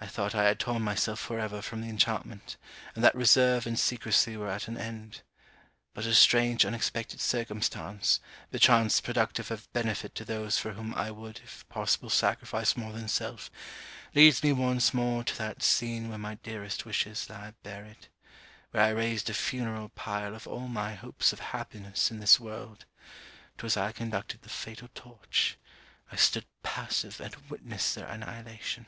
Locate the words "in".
22.12-22.20